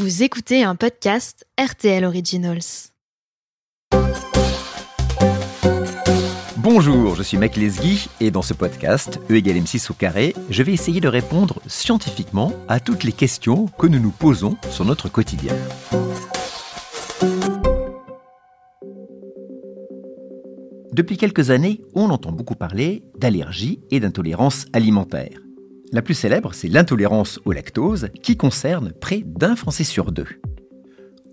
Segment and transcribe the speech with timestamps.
[0.00, 2.62] Vous écoutez un podcast RTL Originals.
[6.56, 10.62] Bonjour, je suis Mac Lesguy et dans ce podcast, E égale M6 au carré, je
[10.62, 15.10] vais essayer de répondre scientifiquement à toutes les questions que nous nous posons sur notre
[15.10, 15.54] quotidien.
[20.94, 25.40] Depuis quelques années, on entend beaucoup parler d'allergie et d'intolérance alimentaire.
[25.92, 30.28] La plus célèbre, c'est l'intolérance au lactose, qui concerne près d'un Français sur deux.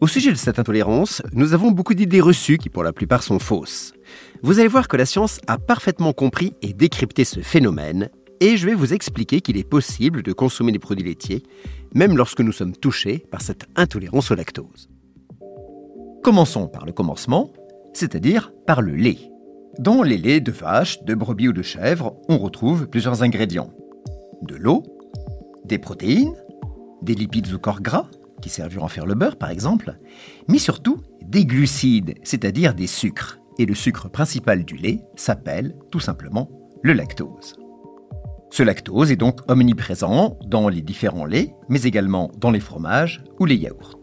[0.00, 3.40] Au sujet de cette intolérance, nous avons beaucoup d'idées reçues qui pour la plupart sont
[3.40, 3.94] fausses.
[4.42, 8.66] Vous allez voir que la science a parfaitement compris et décrypté ce phénomène, et je
[8.66, 11.42] vais vous expliquer qu'il est possible de consommer des produits laitiers,
[11.92, 14.88] même lorsque nous sommes touchés par cette intolérance au lactose.
[16.22, 17.52] Commençons par le commencement,
[17.92, 19.32] c'est-à-dire par le lait.
[19.80, 23.72] Dans les laits de vache, de brebis ou de chèvre, on retrouve plusieurs ingrédients
[24.42, 24.82] de l'eau,
[25.64, 26.34] des protéines,
[27.02, 28.08] des lipides ou corps gras,
[28.42, 29.98] qui serviront à faire le beurre par exemple,
[30.48, 33.38] mais surtout des glucides, c'est-à-dire des sucres.
[33.58, 36.50] Et le sucre principal du lait s'appelle tout simplement
[36.82, 37.56] le lactose.
[38.50, 43.46] Ce lactose est donc omniprésent dans les différents laits, mais également dans les fromages ou
[43.46, 44.00] les yaourts.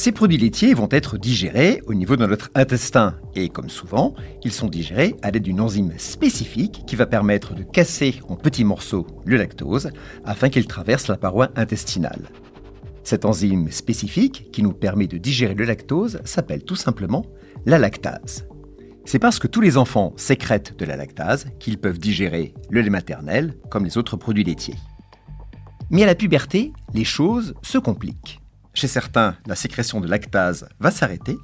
[0.00, 4.50] Ces produits laitiers vont être digérés au niveau de notre intestin et comme souvent, ils
[4.50, 9.06] sont digérés à l'aide d'une enzyme spécifique qui va permettre de casser en petits morceaux
[9.26, 9.90] le lactose
[10.24, 12.30] afin qu'il traverse la paroi intestinale.
[13.04, 17.26] Cette enzyme spécifique qui nous permet de digérer le lactose s'appelle tout simplement
[17.66, 18.46] la lactase.
[19.04, 22.88] C'est parce que tous les enfants sécrètent de la lactase qu'ils peuvent digérer le lait
[22.88, 24.78] maternel comme les autres produits laitiers.
[25.90, 28.40] Mais à la puberté, les choses se compliquent.
[28.72, 31.36] Chez certains, la sécrétion de lactase va s'arrêter,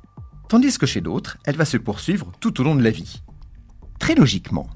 [0.49, 3.23] tandis que chez d'autres, elle va se poursuivre tout au long de la vie.
[3.99, 4.69] Très logiquement,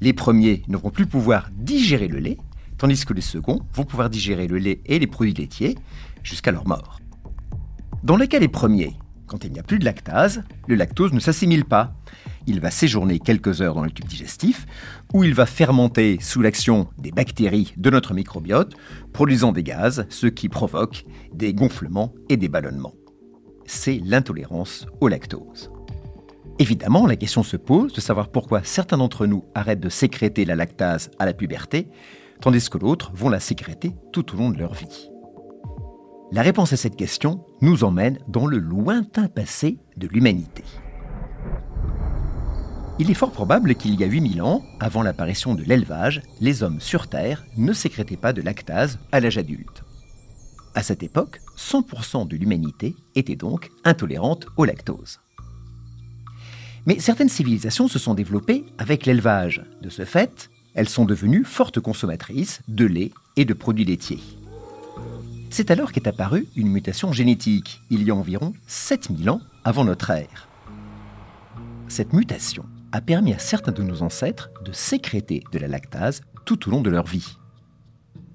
[0.00, 2.38] les premiers ne vont plus pouvoir digérer le lait,
[2.76, 5.78] tandis que les seconds vont pouvoir digérer le lait et les produits laitiers
[6.22, 7.00] jusqu'à leur mort.
[8.02, 11.20] Dans le cas des premiers, quand il n'y a plus de lactase, le lactose ne
[11.20, 11.94] s'assimile pas.
[12.46, 14.66] Il va séjourner quelques heures dans le tube digestif,
[15.12, 18.74] où il va fermenter sous l'action des bactéries de notre microbiote,
[19.12, 22.94] produisant des gaz, ce qui provoque des gonflements et des ballonnements.
[23.66, 25.70] C'est l'intolérance au lactose.
[26.58, 30.54] Évidemment, la question se pose de savoir pourquoi certains d'entre nous arrêtent de sécréter la
[30.54, 31.88] lactase à la puberté,
[32.40, 35.13] tandis que d'autres vont la sécréter tout au long de leur vie.
[36.32, 40.64] La réponse à cette question nous emmène dans le lointain passé de l'humanité.
[42.98, 46.80] Il est fort probable qu'il y a 8000 ans, avant l'apparition de l'élevage, les hommes
[46.80, 49.84] sur Terre ne sécrétaient pas de lactase à l'âge adulte.
[50.74, 55.20] À cette époque, 100% de l'humanité était donc intolérante au lactose.
[56.86, 59.64] Mais certaines civilisations se sont développées avec l'élevage.
[59.82, 64.20] De ce fait, elles sont devenues fortes consommatrices de lait et de produits laitiers.
[65.56, 70.10] C'est alors qu'est apparue une mutation génétique, il y a environ 7000 ans avant notre
[70.10, 70.48] ère.
[71.86, 76.66] Cette mutation a permis à certains de nos ancêtres de sécréter de la lactase tout
[76.66, 77.38] au long de leur vie.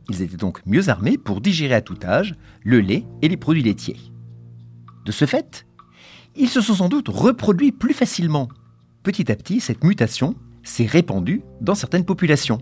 [0.08, 3.64] Ils étaient donc mieux armés pour digérer à tout âge le lait et les produits
[3.64, 4.00] laitiers.
[5.04, 5.68] De ce fait,
[6.38, 8.48] ils se sont sans doute reproduits plus facilement.
[9.04, 12.60] Petit à petit, cette mutation s'est répandue dans certaines populations.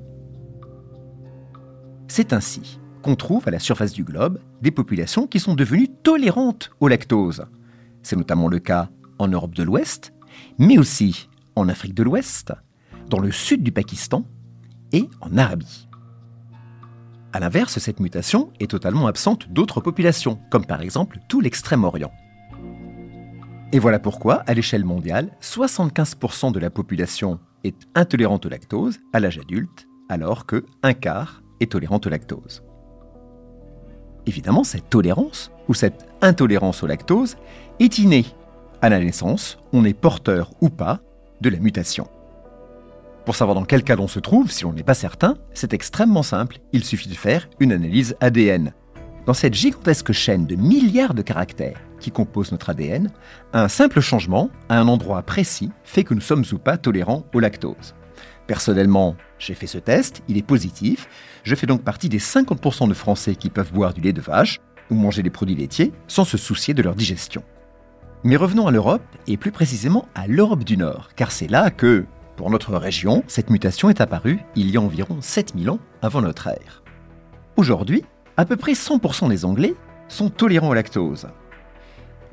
[2.07, 6.71] C'est ainsi qu'on trouve à la surface du globe des populations qui sont devenues tolérantes
[6.81, 7.45] au lactose.
[8.03, 10.11] C'est notamment le cas en Europe de l'Ouest,
[10.59, 12.51] mais aussi en Afrique de l'Ouest,
[13.09, 14.25] dans le sud du Pakistan
[14.91, 15.87] et en Arabie.
[17.31, 22.11] A l'inverse, cette mutation est totalement absente d'autres populations, comme par exemple tout l'Extrême-Orient.
[23.71, 29.21] Et voilà pourquoi, à l'échelle mondiale, 75% de la population est intolérante au lactose à
[29.21, 32.66] l'âge adulte, alors que un quart est tolérante au lactose.
[34.27, 37.37] Évidemment, cette tolérance ou cette intolérance au lactose
[37.79, 38.25] est innée.
[38.81, 40.99] À la naissance, on est porteur ou pas
[41.41, 42.07] de la mutation.
[43.25, 46.23] Pour savoir dans quel cas on se trouve, si on n'est pas certain, c'est extrêmement
[46.23, 46.59] simple.
[46.73, 48.73] Il suffit de faire une analyse ADN.
[49.25, 53.09] Dans cette gigantesque chaîne de milliards de caractères qui composent notre ADN,
[53.53, 57.39] un simple changement à un endroit précis fait que nous sommes ou pas tolérants au
[57.39, 57.95] lactose.
[58.45, 61.07] Personnellement, j'ai fait ce test, il est positif.
[61.43, 64.59] Je fais donc partie des 50% de Français qui peuvent boire du lait de vache
[64.89, 67.43] ou manger des produits laitiers sans se soucier de leur digestion.
[68.23, 72.05] Mais revenons à l'Europe, et plus précisément à l'Europe du Nord, car c'est là que,
[72.35, 76.47] pour notre région, cette mutation est apparue il y a environ 7000 ans avant notre
[76.47, 76.83] ère.
[77.57, 78.03] Aujourd'hui,
[78.35, 79.75] à peu près 100% des Anglais
[80.07, 81.27] sont tolérants au lactose.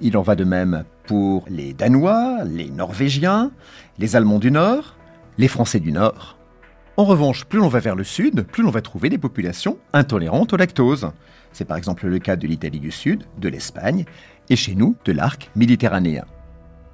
[0.00, 3.50] Il en va de même pour les Danois, les Norvégiens,
[3.99, 4.97] les Allemands du Nord,
[5.39, 6.39] les Français du Nord.
[6.96, 10.52] En revanche, plus l'on va vers le sud, plus l'on va trouver des populations intolérantes
[10.52, 11.11] au lactose.
[11.52, 14.05] C'est par exemple le cas de l'Italie du Sud, de l'Espagne,
[14.49, 16.25] et chez nous, de l'arc méditerranéen.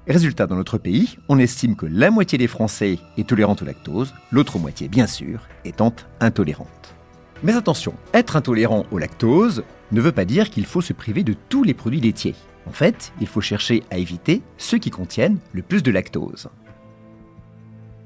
[0.09, 4.15] Résultat, dans notre pays, on estime que la moitié des Français est tolérante au lactose,
[4.31, 6.95] l'autre moitié, bien sûr, étant intolérante.
[7.43, 11.35] Mais attention, être intolérant au lactose ne veut pas dire qu'il faut se priver de
[11.51, 12.35] tous les produits laitiers.
[12.67, 16.49] En fait, il faut chercher à éviter ceux qui contiennent le plus de lactose.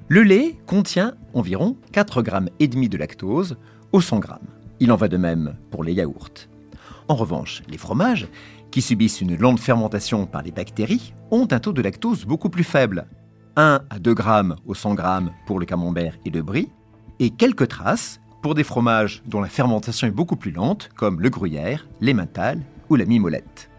[0.09, 3.57] Le lait contient environ 4,5 g de lactose
[3.93, 4.29] au 100 g.
[4.79, 6.47] Il en va de même pour les yaourts.
[7.09, 8.29] En revanche, les fromages,
[8.71, 12.65] qui subissent une lente fermentation par les bactéries, ont un taux de lactose beaucoup plus
[12.65, 13.07] faible.
[13.57, 15.03] 1 à 2 g au 100 g
[15.47, 16.69] pour le camembert et le brie,
[17.19, 21.31] et quelques traces pour des fromages dont la fermentation est beaucoup plus lente, comme le
[21.31, 22.61] gruyère, l'emmental
[22.91, 23.71] ou la mimolette.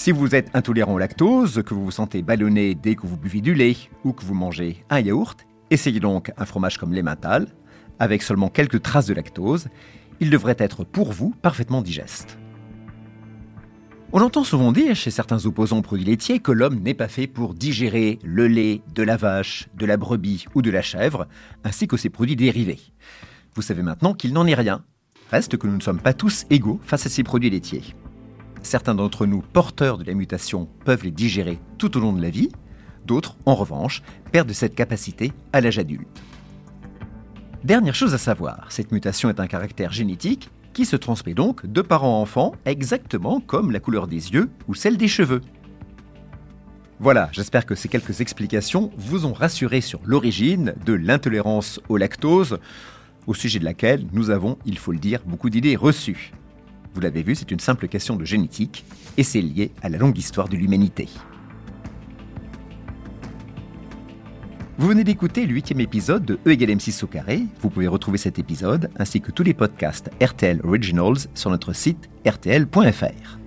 [0.00, 3.40] Si vous êtes intolérant au lactose, que vous vous sentez ballonné dès que vous buvez
[3.40, 7.48] du lait ou que vous mangez un yaourt, essayez donc un fromage comme l'emmental,
[7.98, 9.66] avec seulement quelques traces de lactose.
[10.20, 12.38] Il devrait être pour vous parfaitement digeste.
[14.12, 17.26] On entend souvent dire chez certains opposants aux produits laitiers que l'homme n'est pas fait
[17.26, 21.26] pour digérer le lait de la vache, de la brebis ou de la chèvre,
[21.64, 22.80] ainsi que ses produits dérivés.
[23.56, 24.84] Vous savez maintenant qu'il n'en est rien.
[25.32, 27.96] Reste que nous ne sommes pas tous égaux face à ces produits laitiers.
[28.62, 32.30] Certains d'entre nous, porteurs de la mutation, peuvent les digérer tout au long de la
[32.30, 32.50] vie.
[33.06, 34.02] D'autres, en revanche,
[34.32, 36.08] perdent cette capacité à l'âge adulte.
[37.64, 41.82] Dernière chose à savoir, cette mutation est un caractère génétique qui se transmet donc de
[41.82, 45.40] parents à enfants exactement comme la couleur des yeux ou celle des cheveux.
[47.00, 52.58] Voilà, j'espère que ces quelques explications vous ont rassuré sur l'origine de l'intolérance au lactose,
[53.26, 56.32] au sujet de laquelle nous avons, il faut le dire, beaucoup d'idées reçues.
[56.98, 58.84] Vous l'avez vu, c'est une simple question de génétique
[59.16, 61.08] et c'est lié à la longue histoire de l'humanité.
[64.78, 67.44] Vous venez d'écouter le huitième épisode de E égale M6 au carré.
[67.60, 72.10] Vous pouvez retrouver cet épisode ainsi que tous les podcasts RTL Originals sur notre site
[72.26, 73.38] rtl.fr.